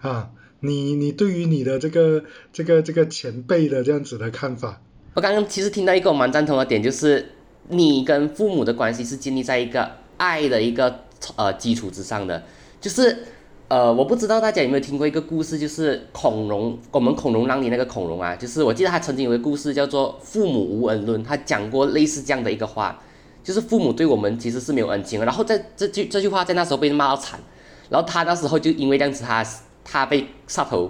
[0.00, 4.80] 啊，你你对于你的这个这个这个前辈的这样子的看法？
[5.14, 7.32] 我刚刚其实听到一个我蛮赞同的点，就是
[7.68, 11.00] 你跟父母的关系是建立在一个爱的一个
[11.36, 12.42] 呃基础之上的，
[12.80, 13.24] 就是
[13.68, 23.02] 呃我不知道大家有没有听过一个故事，就是孔融，我们孔融让梨那个孔融啊，就是我记得他曾经有个故事叫做父母无恩论，他讲过类似这样的一个话，
[23.50, 27.40] 就是父母对我们其实是没有恩情，然后在这句这句话在那时候被骂到惨，
[27.88, 29.44] 然后他那时候就因为这样子他
[29.82, 30.88] 他被杀头。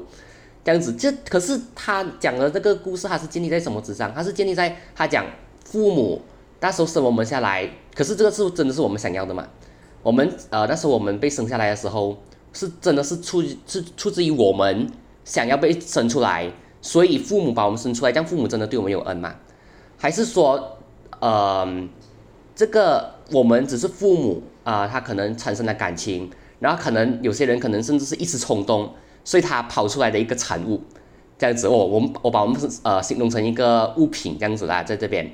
[0.62, 4.12] 这样子，这可是他讲的这个故事，他是建立在什么之上？
[4.14, 5.24] 他是建立在他讲
[5.64, 6.20] 父母
[6.60, 9.48] 那时候生我们下来，可是这个是真的是我们想要的嘛？
[10.02, 12.18] 我们呃那时候我们被生下来的时候，
[12.52, 14.86] 是真的是出是出自于我们
[15.24, 19.34] 想要被生出来，所以父母把我们生出来，这样父母真的对我们有恩吗？
[19.96, 20.76] 还是说，
[21.20, 21.66] 呃，
[22.60, 28.90] 这个我们只是父母啊，他可能产生了感情，然后可能有些人可能甚至是一时冲动。
[29.24, 30.82] 所以他跑出来的一个产物，
[31.38, 35.30] 这样子哦，我们我把我们呃形容成一个物品这样子啦，在这边。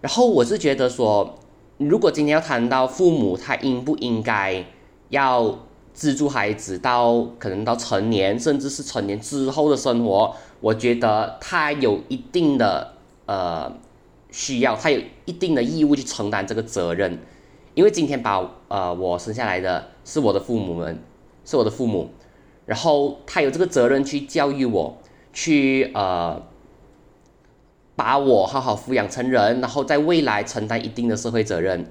[0.00, 1.36] 然后我是觉得说，
[1.78, 4.64] 如果今天要谈到父母他应不应该
[5.08, 5.58] 要
[5.92, 12.92] 资助孩子到可能到成年，甚至是成年之后的生活，我觉得他有一定的
[13.26, 13.72] 呃
[14.32, 17.18] 需要，他有一定的义务去承担这个责任，
[17.74, 20.98] 因为今天把呃我生下来的是我的父母们，
[21.44, 22.10] 是我的父母。
[22.64, 24.96] 然后他有这个责任去教育我，
[25.32, 26.42] 去呃
[27.94, 31.86] 把我好好抚养成人，然后在未来承担一定的社会责任。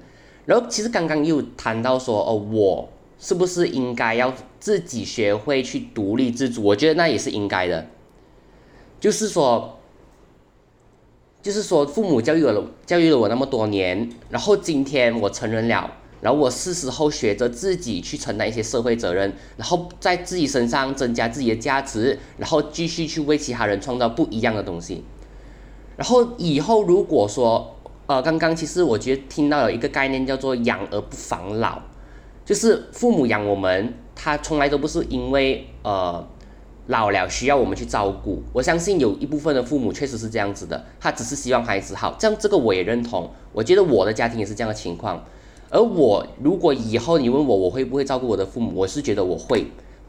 [0.46, 6.62] 然后其实刚刚又谈到说，哦，我是不是应该要自己学会去独立自主？
[6.64, 7.86] 我觉得那也是应该的。
[8.98, 9.78] 就是说，
[11.42, 15.90] 就是说父母教育了教育了我那么多年，然后今天我成人了。
[16.20, 25.02] 然后我是时候学着自己去承担一些社会责任，然后在自己身上增加自己的价值，然后继续去为其他人创造不一样的东西。
[25.96, 27.76] 然后以后如果说，
[28.06, 31.80] 呃，刚刚其实我觉得听到有一个概念叫做养而不防老，
[32.44, 36.24] 就是父母养我们，他从来都不是因为呃
[36.86, 38.42] 老了需要我们去照顾。
[38.52, 43.30] 我相信有一部分的父母确实是这样子的，他只是希望孩子好，这样这个我也认同。
[43.52, 45.24] 我觉得我的家庭也是这样的情况。
[45.70, 49.66] 而我如果以后你问我我会不会照顾我的父母，我是觉得我会，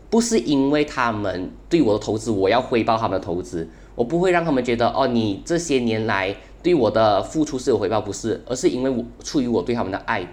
[0.09, 10.27] 不是因为他们对我的投资，我要回报他们的投资，我不会让他们觉得哦，你这些年来对我的付出是有回报，不是，而是因为我出于我对他们的爱，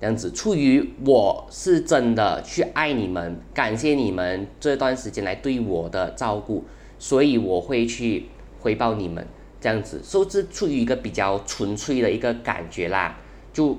[0.00, 6.64] 这样子，出于我是真的去爱你们，感谢你们这段时间来对我的照顾，
[6.98, 8.26] 所以我会去
[8.60, 9.26] 回报你们，
[9.60, 13.18] 这样子，说是出于一个比较纯粹的一个感觉啦，
[13.52, 13.78] 就。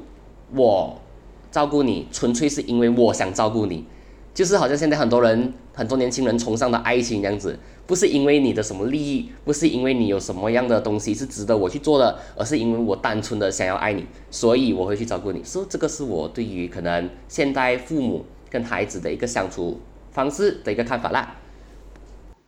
[0.54, 1.02] 我
[1.50, 3.84] 照顾你，纯粹是因为我想照顾你，
[4.32, 15.44] 就是好像现在很多人、很多年轻人崇尚的爱情这样子，不是因为你的什么利益，不是因为你有什么样的东西是值得我去做的，而是因为我单纯的想要爱你，所以我会去照顾你。
[15.44, 19.80] 所以这个是我对于可能现代父母跟孩子的一个相处
[20.12, 21.36] 方式的一个看法啦。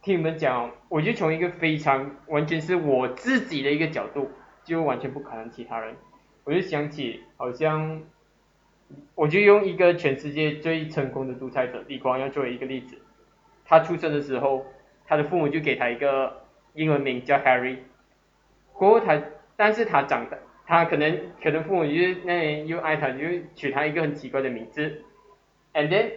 [0.02, 4.30] 听你们讲，我就从一个非常完全是我自己的一个角度，
[4.64, 5.94] 就完全不可能其他人。
[6.46, 8.02] 我就想起，好像，
[9.16, 12.96] 我就用一个全世界最成功的独裁者李光耀作为一个例子。
[13.66, 14.66] 他出生的时候，
[15.08, 16.44] 他的父母就给他一个
[16.74, 17.78] 英文名叫 Harry。
[18.74, 19.20] 过后他，
[19.56, 23.24] 但是他长大，他可能可能父母就是那又爱他，就
[23.56, 25.02] 取他一个很奇怪的名字。
[25.74, 26.12] And then，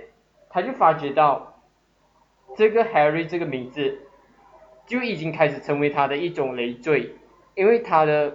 [0.50, 1.62] 他就发觉到，
[2.56, 4.00] 这个 Harry 这个名字，
[4.86, 7.14] 就已经开始成为他的一种累赘，
[7.54, 8.34] 因为他的，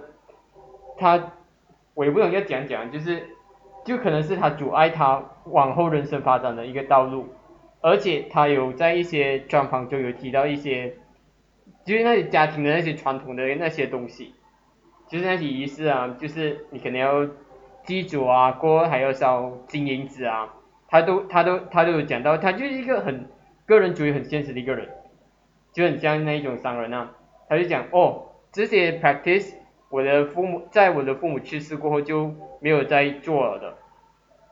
[0.96, 1.32] 他。
[1.94, 3.26] 我也不能要讲讲，就是，
[3.82, 7.26] 就可能是他阻碍他往后人生发展的一个道路，
[7.86, 10.96] 而且他有在一些专访中有提到一些，
[11.84, 14.34] 就是那些家庭的那些传统的那些东西，
[15.08, 17.28] 就是那些仪式啊，就是你可能要
[17.84, 20.52] 祭祖啊，过还要烧金银纸啊，
[20.88, 23.30] 他都他都他都有讲到，他就是一个很
[23.66, 24.88] 个人主义很现实的一个人，
[25.72, 27.12] 就很像那一种商人啊，
[27.48, 29.54] 他就讲哦这些 practice。
[29.90, 33.78] 我的父母在我的父母去世过后就没有再做了的，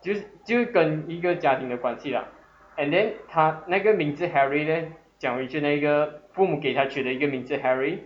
[0.00, 2.28] 就是就跟一个家庭的关系了。
[2.76, 7.98] And then 他那个名字 Harry 呢，讲回去那个父母给他取的一个名字 Harry，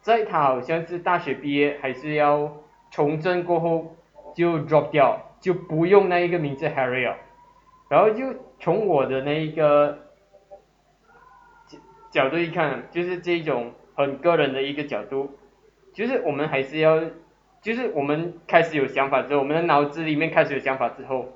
[0.00, 2.56] 在他好像是大学毕业还是要
[2.90, 3.96] 从政过后
[4.34, 7.16] 就 drop 掉，就不用那一个名字 Harry 了。
[7.88, 9.98] 然后就从我的那一个
[11.66, 11.78] 角
[12.10, 15.38] 角度一看，就是这种很个人的一个角度，
[15.92, 17.00] 就是我们还是要，
[17.62, 21.28] 就是我们开始有想法之后，我们的脑子里面开始有想法之后，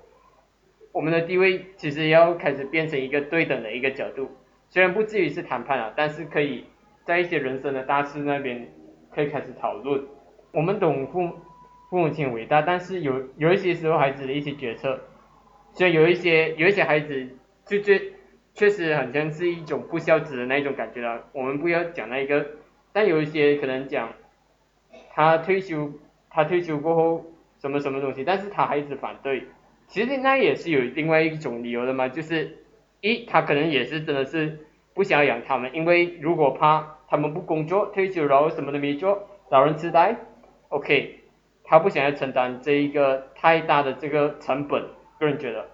[0.95, 4.31] 我们的地位其实要开始变成一个对等的一个角度，
[4.71, 6.65] 虽然不至于是谈判啊，但是可以
[7.05, 8.73] 在一些人生的大事那边
[9.13, 10.05] 可以开始讨论。
[10.53, 11.29] 我们懂父
[11.91, 15.01] 父母亲伟大，但是有有一些时候孩子的一些决策。
[15.73, 17.29] 所以有一些有一些孩子
[17.67, 18.01] 就确
[18.55, 21.25] 确实很像是一种不孝子的那一种感觉了。
[21.33, 22.47] 我们不要讲那一个，
[22.93, 24.13] 但有一些可能讲
[25.13, 25.91] 他退休，
[26.31, 27.25] 他退休过后
[27.59, 29.49] 什么什么东西，但是他孩子反对，
[29.95, 32.59] 其实那也是有另外一种理由的嘛，就是
[33.01, 40.17] 一他可能也是真的是不想养他们，因为如果怕他们不工作退休然后什么都没做，老人痴呆
[40.71, 41.21] ，OK，
[41.63, 44.85] 他不想要承担这一个太大的这个成本。
[45.21, 45.65] 个人觉得，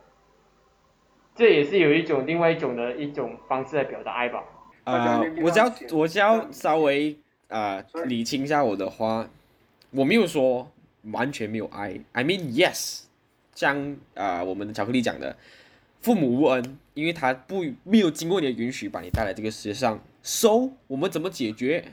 [1.35, 4.45] 这也是有一种另外一种的一种方式来表达爱吧。
[4.85, 7.17] 呃，我只要我只要稍微
[7.49, 9.27] 呃理清一下我的话，
[9.93, 10.71] 我没有说
[11.13, 13.05] 完全没有爱，I mean yes，
[13.61, 15.37] 像啊我们的巧克力讲的，
[16.01, 21.93] 父母无恩，因为他不没有经过你的允许把你带来这个世界上，so 我们怎么解决？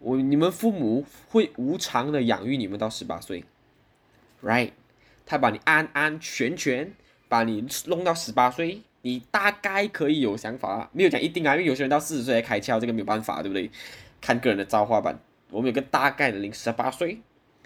[0.00, 3.44] 我你们父母会无偿的养育你们到十八岁
[4.42, 4.72] ，right？
[5.24, 6.92] 他把你安安全全
[7.28, 13.70] 把你弄到十八岁，你大概可以有想法，没有讲一定啊，因为有些人到四十岁才开窍，这个没有办法，对不对？
[14.20, 15.16] 看个人的造化吧。
[15.50, 17.20] 我们有个大概的零，十八岁，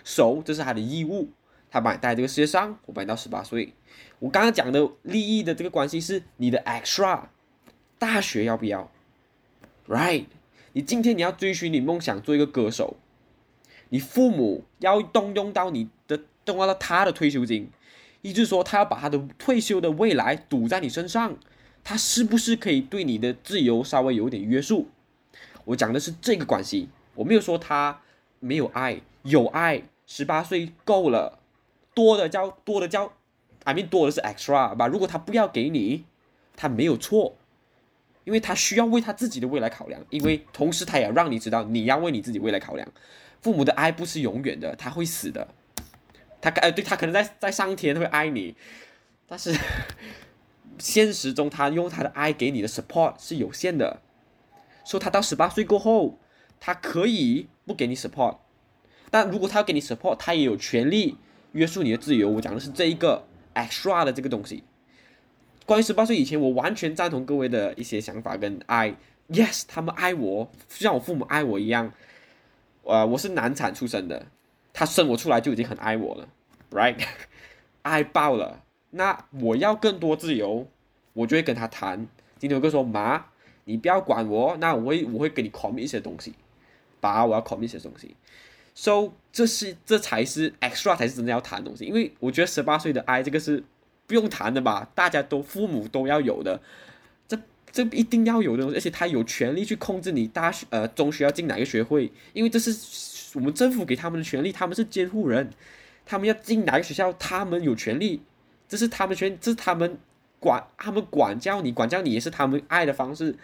[0.05, 1.31] 熟，这是他的义务，
[1.75, 3.75] 他把你带这个世界上，我把你到十八岁。
[4.21, 7.25] 我刚刚讲的利益的这个关系是你的 extra，
[7.99, 8.89] 大学要不要
[9.89, 10.27] ？Right？
[10.75, 12.97] 你今天你要追寻你梦想，做一个歌手，
[13.89, 16.21] 你父母要动用到你的。
[16.45, 17.71] 动用到他的退休金，
[18.21, 21.39] 也就是说，他要把他的退休的未来赌在你身上，
[21.83, 24.89] 他是不是可以对你的自由稍微有点约束？
[25.65, 28.03] 我讲的是这个关系，我没有说他
[28.41, 31.39] 没有爱，有爱，十八岁够了，
[31.95, 33.13] 多的叫多的叫
[33.65, 34.87] ，I mean 多的是 extra 吧？
[34.87, 36.05] 如果他不要给你，
[36.57, 37.37] 他没有错，
[38.25, 42.87] 因为他需要为他自己的未来考量，因为同时他也让你知道你要为你自己未来考量。
[43.41, 45.49] 父母的爱不是永远的，他会死的。
[46.41, 48.55] 他呃，对他可能在在上天会爱你，
[49.27, 49.55] 但是
[50.79, 54.01] 现实中他用他的爱给你的 support 是有限的。
[54.85, 56.19] 说他到十八岁过后，
[56.61, 58.39] 他可以不给你 support，
[59.11, 61.17] 但如果他要给你 support，他也有权利
[61.55, 62.29] 约束你的自由。
[62.29, 64.63] 我讲的是这一个 extra 的这个东西。
[65.67, 68.95] 关于十八岁以前，我完全赞同各位的一些想法跟爱。
[69.31, 71.91] Yes，他们爱我，就像我父母爱我一样。
[72.83, 74.27] 呃，我是难产出生的。
[74.75, 76.29] 他生我出来就已经很爱我了
[76.73, 77.03] ，right？
[77.81, 78.63] 爱爆了。
[78.91, 80.69] 那我要更多自由，
[81.15, 82.07] 我就会跟他谈。
[82.39, 83.25] 今天我跟说妈，
[83.65, 86.35] 你不要管我，那我会我会给你 commit 一些东西，
[87.01, 88.15] 爸，我要 commit 一些东西。
[88.75, 93.63] So 这是这才是 extra 才是真的要谈的东西，因为我觉得十八岁的爱这个是
[94.07, 96.61] 不用谈的吧，大家都父母都要有的，
[97.27, 97.39] 这
[97.71, 103.13] 这一定要有的，而且他有权利去控制你大学呃中学要进哪个学会，因为这是。
[103.35, 105.51] 我们政府给他们的权利，他们是监护人，
[106.07, 108.23] 他们要进哪个学校，他们有权利，
[108.69, 109.99] 这是他们权，这是他们
[110.39, 113.35] 管，他们管教你，管教你也是他们爱的方式。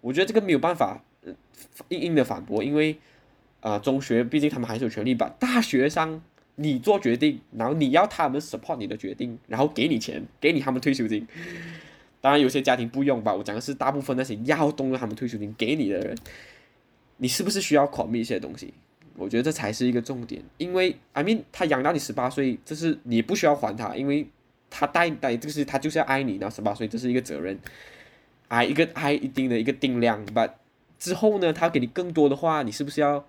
[0.00, 1.00] 我觉得这个没有办法
[1.90, 2.98] 硬硬的反驳，因为
[3.66, 5.28] 啊，中学毕竟他们还是有权利吧。
[5.40, 6.22] 大学生
[6.54, 11.26] 你做决定，然后你要他们 support 你的决定，然后给你钱，给你他们退休金。
[12.20, 16.16] 当然有些家庭不用吧，我讲的是大部分那些要动用他们退休金给你的人，
[17.16, 18.72] 你是不是需要考虑一些东西？
[19.16, 24.28] 我觉得这才是一个重点，因为 I mean 他养到你十八岁，这是你不需要还他，因为
[24.70, 27.58] 他带带就是他就是要爱你到十八岁，这是一个责任，
[28.46, 30.52] 爱一个爱一定的一个定量，but
[31.00, 33.26] 之后呢，他给你更多的话，你是不是要，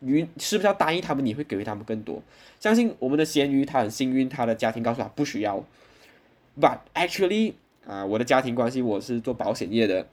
[0.00, 2.22] 你是不是要答应他们，你会给予他们更多？
[2.58, 5.64] 相信我们的咸鱼，他很幸运，他的家庭告诉他不需要
[6.60, 7.54] ，but actually
[7.86, 10.06] 啊，我的家庭关系，我是做保险业的，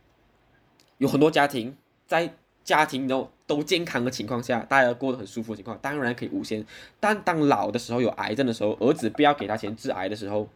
[0.99, 2.33] 有很多家庭在。
[2.67, 6.65] 家庭都都健康的情况下，大家过得很舒服的情况，当然可以无限。
[6.99, 10.49] 但当老的时候有癌症的时候，儿子不要给他钱治癌的时候，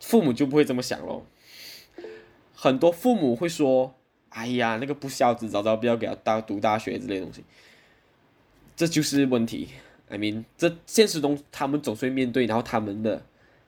[0.00, 1.24] 父母就不会这么想咯。
[2.56, 3.94] 很多父母会说
[4.30, 7.44] ：“哎呀，那个不孝子，早早不要给他大读大学之类东西。”
[8.80, 9.68] 这就是问题。
[10.08, 13.22] I mean，这现实中他们总是会面对，然后他们的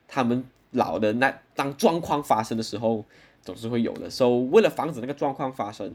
[0.08, 3.04] 他们老的那当状况发生的时候，
[3.42, 4.08] 总是会有的。
[4.08, 5.92] 所以为了防止那个状况发生。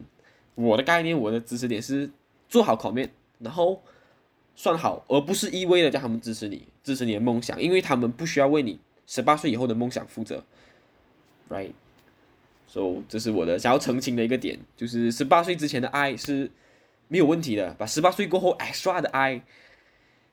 [0.53, 2.11] 我的概念，我的知识点是
[2.47, 3.81] 做好考面，然后
[4.55, 10.43] 算好，而不是一味的叫他们支持你，支持你的梦想，因为他们不需要为你十八岁以后的梦想负责
[11.49, 11.71] ，right？
[12.67, 16.51] 所以这是我的想要澄清的一个点，就是十八岁之前的爱是
[17.07, 19.41] 没有问题的，把十八岁过后 extra 的爱，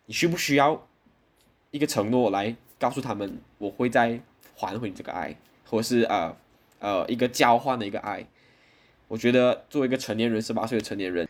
[0.07, 0.87] 你需不需要
[1.70, 4.20] 一个承诺来告诉他们，我会再
[4.57, 5.37] 还回你这个爱，
[5.68, 6.37] 或是呃
[6.81, 8.27] 呃一个交换的一个爱？
[9.07, 11.29] 我觉得作为一个成年人，十八岁的成年人。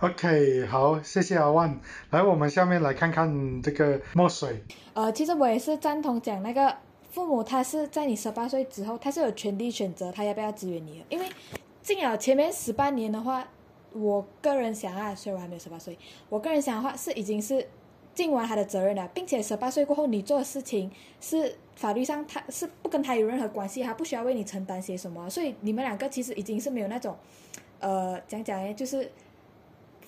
[0.00, 1.80] OK，好，谢谢阿万。
[2.10, 4.62] 来，我们下面来看看这个墨水。
[4.94, 6.76] 呃，其实我也是赞同讲那个
[7.10, 11.04] 父母，他是在你十八岁之后，他是有权利选择他要不要支援你的。
[11.08, 11.26] 因为
[11.82, 13.44] 进了前面十八年的话，
[13.92, 17.66] 我个人想啊，虽然我还没有十八岁，我个人想的话是已经是
[18.14, 27.16] 尽完他的责任了，并且十八岁过后你做的事情是法律上他是不跟他有任何关系，他不需要为你承担些什么，所以你们两个其实已经是没有那种，
[27.80, 29.10] 呃，讲讲呢，就是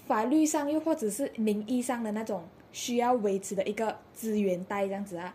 [0.06, 5.34] 法律上又或者是名义上的那种需要维持的一个资源带这样子啊。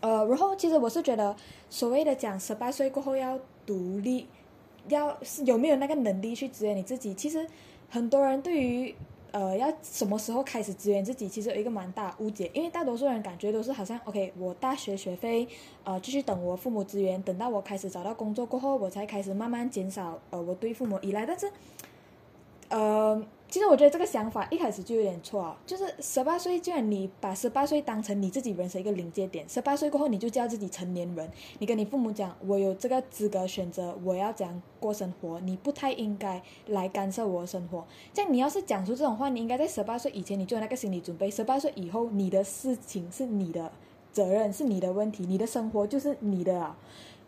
[0.00, 1.36] 呃，然后其实我是觉得，
[1.68, 4.26] 所谓的讲十八岁过后要独立，
[4.88, 7.46] 要是有没有那个能力去支援你自己，其实
[7.88, 8.94] 很多人对于
[9.30, 15.46] 呃要什么时候开始支援自己，其实有一个蛮大误解，因为大多数人感觉都是好像 OK，我大学学费
[15.84, 21.50] 呃继续等我父母支援，等到我开始找到工作过后，我才开始慢慢减少呃我对父母依赖，但是
[22.68, 23.22] 呃。
[23.52, 37.86] 其实我觉得这个想法一开始就有点错啊，就是十八岁，既然你把十八岁当成你自己人生一个临界点，十八岁过后你就叫自己成年人，你跟你父母讲，我有这个资格选择我要怎样过生活，你不太应该来干涉我的生活。
[38.14, 43.70] 这样你要是讲出这种话，你应该在十八岁以前你就有那个心理准备，十八岁以后你的事情是你的
[44.14, 46.78] 责任，是你的问题，你的生活就是你的啊，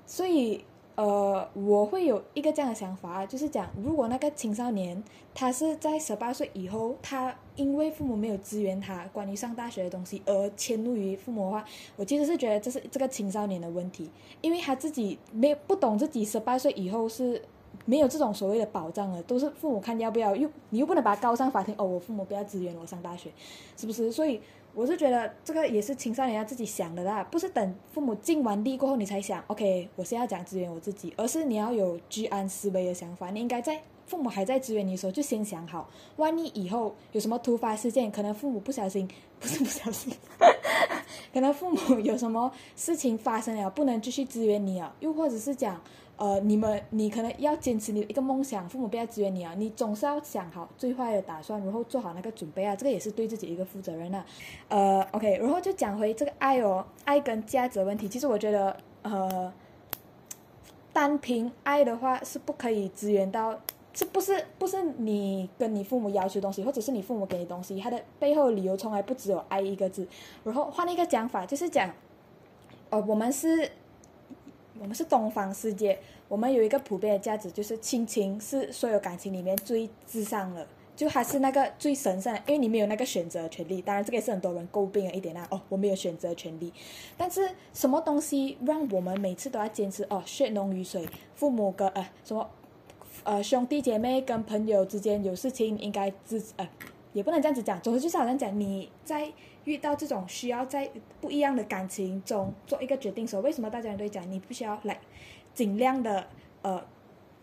[0.06, 0.64] 所以。
[0.96, 5.02] 呃，我会有一个这样的想法，就是讲，如果那个青少年
[5.34, 11.64] 他是在十八岁以后，他因为父母没有支援他关于上大学的东西而迁怒于父母的话，
[11.96, 14.08] 我其实是觉得这是这个青少年的问题，
[14.40, 17.42] 因为他自己没不懂自己十八岁以后是
[17.84, 23.30] 没有这种所谓的保障的，都是父母看要不要，又你又不能把他告上法庭，哦，我父母不要支援我上大学，
[23.76, 24.12] 是不是？
[24.12, 24.40] 所以。
[24.74, 33.30] 我是觉得这个也是青少年要自己想的啦，不是等父母尽完力过后你才想，OK，我是要讲支援我自己，而是你要有居安思危的想法。
[33.30, 39.08] 你应该在父母还在支援你的时候就先想好，万一以后有什么突发事件，可能父母不小心，
[39.38, 40.12] 不是不小心，
[41.32, 45.80] 可能父母有什么事情发生了，不能继续支援你了，又或者是讲。
[46.16, 54.24] 呃，你们你可能要坚持你一个梦想，父母不要支援你啊，你总是要想好最坏的打算，然后做好那个准备啊，这个也是对自己一个负责任啊。
[54.68, 59.52] 呃，OK，然后就讲回这个爱哦，爱跟价值问题，其实我觉得呃，
[60.92, 63.58] 单凭爱的话是不可以支援到，
[63.92, 70.06] 是不是不是你跟你父母要求东西，或者是你父母给你东西，它的背后理由从来不只有爱一个字。
[70.44, 71.90] 然后换一个讲法，就是讲，
[72.90, 73.68] 呃，我们是。
[74.78, 75.98] 我们是东方世界，
[76.28, 80.66] 我们有一个普遍的价值，就是亲情是所有感情里面最至上的，
[80.96, 83.80] 就还是那个最神圣的，因为你没有那个选择权利。
[83.80, 85.46] 当然，这个也是很多人诟病的一点啊。
[85.50, 86.72] 哦，我没有选择权利，
[87.16, 90.04] 但是什么东西让我们每次都要坚持？
[90.10, 92.50] 哦，血浓于水，父母跟呃什么
[93.22, 96.68] 呃兄弟姐妹跟朋友之间有事情应该支呃，
[97.12, 99.32] 也不能这样子讲，总之就是好像讲你在。
[99.64, 100.90] 遇到这种需要在
[101.20, 104.98] 不一样的感情中做一个决定时候，为什么大家都讲你不需要来
[105.54, 106.26] 尽量的
[106.62, 106.84] 呃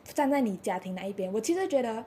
[0.04, 1.32] 站在你家庭那一边？
[1.34, 2.04] 我其实觉得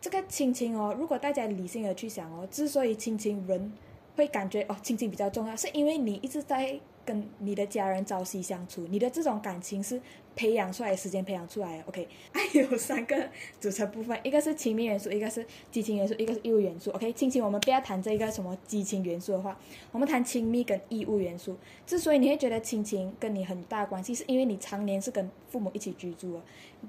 [0.00, 3.72] 这个亲情哦，如果大家理性的去想哦，之所以亲情人
[4.16, 9.98] 会感觉哦亲情比较重要，是因为你一直在跟你的家人朝夕相处，你的这种感情是。
[10.36, 13.16] 培养出来时间培养出来的，OK， 爱有三个
[13.58, 19.58] 组成部分，一个是亲密元素，一个是激情元素，一个是义务元素，OK，亲情我们不要谈这一个什么激情元素的话，
[19.92, 21.56] 我们谈亲密跟义务元素。
[21.86, 26.38] 之所以你会觉得亲情跟你很大关系，是因为你常年是跟父母一起居住，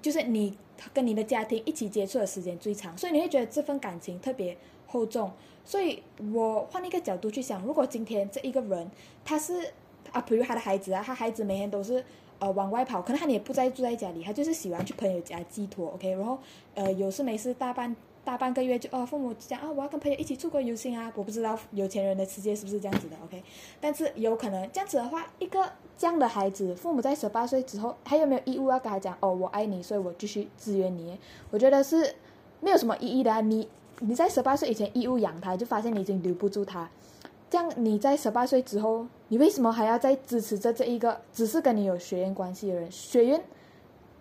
[0.01, 0.57] 就是你
[0.93, 4.57] 跟你的家庭一起接触的时间最长，所以你会觉得这份感情特别
[4.87, 5.31] 厚重。
[5.63, 6.03] 所以
[6.33, 8.91] 我换一个角度去想，如果今天这一个人
[9.23, 9.71] 他是
[10.11, 12.03] 啊，比如他的孩子啊，他孩子每天都是。
[12.39, 16.37] 呃，往外跑，可能他也不再住在家里，他就是喜欢去朋友家寄托，OK，然后
[16.75, 23.43] 呃有事没事大半大半个月就哦父母讲啊我要跟朋友一起出国游行啊，我不知道有钱人的世界是不是这样子的，OK，
[23.81, 31.17] 但是有可能这样子的话，一个这样的孩子，父母在十八岁之后还有没有义务要跟他讲哦我爱你，所以我继续支援你？
[31.49, 32.13] 我觉得是
[32.59, 33.67] 没有什么意义的啊，你
[34.01, 36.87] 你在十八岁以前义务养他，就发现你已经留不住他。
[37.49, 42.91] 这样你在十八岁之后，你为什么还要再支持着这一个只是跟你有血缘关系的人？
[42.91, 43.41] 血缘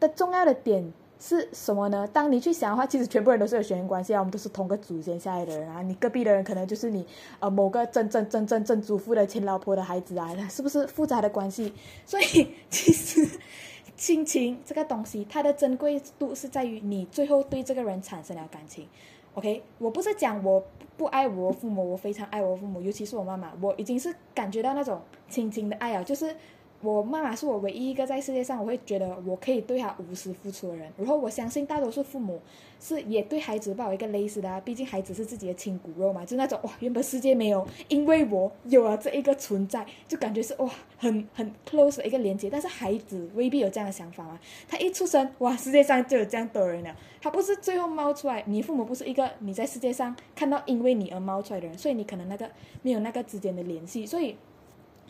[0.01, 2.07] 的重要的点是什么呢？
[2.13, 5.81] 当你去想的话，其实全部人都是有血缘关系啊，我们都是同个祖先下来的人啊。
[5.81, 7.07] 你隔壁的人可能就是你
[7.39, 11.73] 呃某个真真真真正祖父的亲老婆的孩子啊，是不是复杂的关系？
[12.05, 13.39] 所以 其实
[13.97, 18.87] 亲情这个东西，它的珍贵度是在于你最后对这个人产生了感情。
[19.37, 20.65] OK，我不是讲我
[20.97, 26.35] 不爱我父母，我非常爱我父母，尤其是我妈妈，我已经是感觉到那种亲情的爱啊，就是。
[26.83, 30.93] 我妈妈是我唯一一个在世界上我会觉得我可以对她无私付出的人。
[30.97, 32.41] 然后我相信大多数父母
[32.79, 42.51] 是也对孩子抱有一个类似的，啊毕竟孩子是自己的亲骨肉嘛，就那种哇，原本世界没有，因为我有了这一个存在，就感觉是哇，很很 close 的一个连接。
[42.51, 52.49] 但是孩子未必有这样的想法啊，他一出生哇，世界上就有这样多人了，他不是最后冒出来，你父母不是一个你在世界上看到因为你而冒出来的人，所以你可能那个
[52.83, 54.37] 没有那个之间的联系，所以。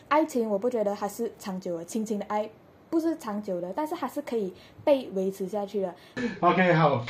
[0.09, 2.49] 爱情我不觉得它是长久的，亲情的爱
[2.89, 4.53] 不是长久的，但是它是可以
[4.83, 5.93] 被维持下去的。
[6.39, 7.05] OK 好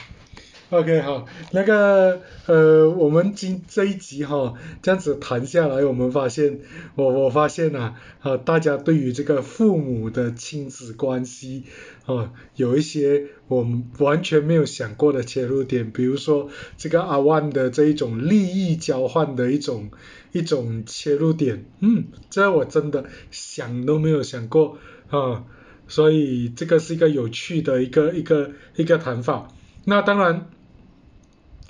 [0.72, 6.60] ，OK 好，那个呃，我们今这一集哈，这样子谈下来，我们发现，
[6.96, 7.94] 我我发现呐，
[8.24, 11.66] 呃，大家对于这个父母的亲子关系，
[12.08, 19.92] 哦，有一些我们完全没有想过的切入点，比如说这个阿万的这一种利益交换的一种。
[20.32, 24.78] 一种切入点，嗯，这我真的想都没有想过
[25.10, 25.46] 啊，
[25.88, 29.48] 所以这个是一个有趣的一个一个一个谈法。
[29.86, 30.50] 那当然，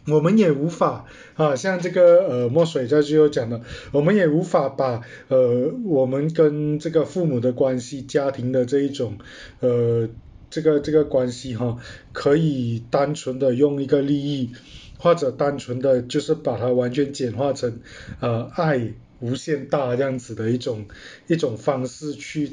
[0.07, 1.05] 我们也无法
[1.35, 9.17] 啊，像这个呃墨水在最后讲的，我们也无法把呃我们跟这个父母的关系、家庭的这一种
[9.59, 10.09] 呃
[10.49, 11.77] 这个这个关系哈，
[12.11, 14.51] 可以单纯的用一个利益。
[14.97, 17.79] 或者单纯的就是把它完全简化成，
[18.19, 20.85] 呃，爱无限大这样子的一种
[21.27, 22.51] 一种方式去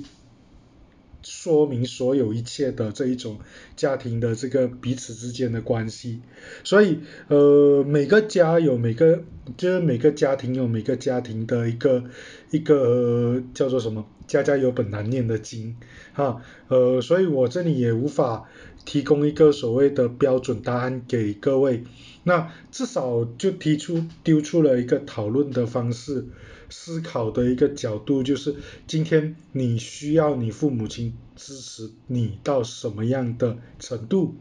[1.22, 3.38] 说明所有一切的这一种
[3.76, 6.20] 家庭的这个彼此之间的关系。
[6.64, 9.22] 所以，呃，每个家有每个，
[9.56, 12.04] 就是每个家庭有每个家庭的一个
[12.50, 14.06] 一个叫做什么？
[14.26, 15.76] 家家有本难念的经，
[16.14, 18.48] 哈，呃，所以我这里也无法
[18.84, 21.84] 提供一个所谓的标准答案给各位。
[22.22, 26.24] 那至少就提出丢出了一个讨论的方式，
[26.70, 28.56] 思考的一个角度，就是
[28.86, 34.36] 今天你需要你父母亲支持你到什么样的程度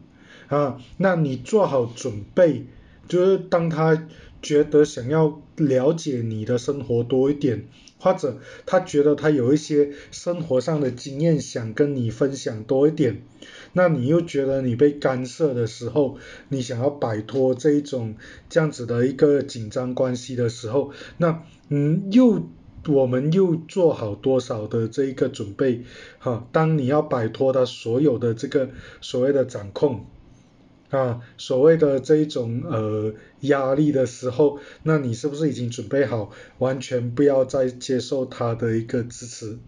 [0.48, 0.80] 啊？
[0.96, 2.64] 那你做好准备，
[3.06, 4.08] 就是当他
[4.40, 7.68] 觉得想要了解你的生活多一点，
[7.98, 13.22] 或者他觉得他有一些生活上的经验想跟你分享多一点。
[13.74, 16.16] 那你又觉得你被干涉的时候，
[16.48, 18.14] 你想要摆脱这一种
[18.48, 22.48] 这样子的一个紧张关系的时候，那嗯又
[22.86, 25.84] 我们又做好多少的这一个准备
[26.18, 26.46] 哈？
[26.52, 28.70] 当你要摆脱他所有的这个
[29.00, 30.06] 所谓的掌控
[30.90, 39.58] 啊，所谓的这一种呃压力的时候，那你是不是已经准备好完全不要再接受他的一个支持？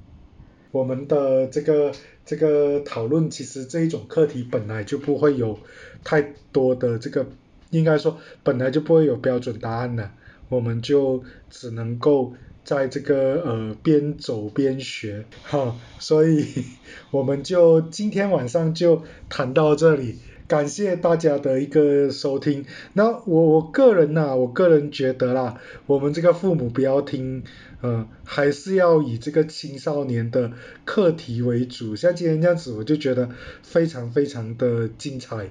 [0.77, 1.93] 我们的这个。
[2.29, 5.61] 这个讨论其实这一种课题本来就不会有
[6.03, 7.25] 太多的这个，
[7.71, 10.11] 应该说本来就不会有标准答案的，
[10.49, 16.65] 我们就只能够在这个呃边走边学哈，所以
[17.13, 20.17] 我们就今天晚上就谈到这里。
[20.49, 22.65] 感谢大家的一个收听。
[22.93, 27.43] 那我我个人呐，我个人觉得啦，我们这个父母不要听，
[27.87, 30.53] 呃，还是要以这个青少年的
[30.85, 31.95] 课题为主。
[31.95, 33.31] 像今天这样子，我就觉得
[33.63, 35.51] 非常非常的精彩。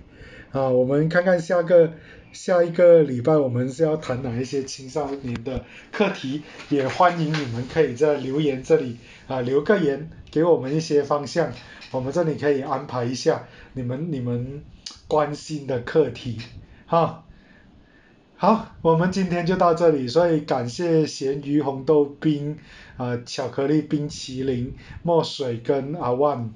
[0.52, 1.94] 啊，我们看看下个
[2.34, 11.54] 下一个礼拜我们是要谈哪一些青少年的课题，也欢迎你们可以在留言这里啊留个言，给我们一些方向，
[11.92, 14.62] 我们这里可以安排一下你们你们。
[15.08, 16.40] 关心的课题，
[16.88, 17.25] 哈，
[18.38, 22.58] 好，我们今天就到这里，所以感谢咸鱼红豆冰，
[22.98, 26.54] 呃，巧克力冰淇淋，墨水跟阿万。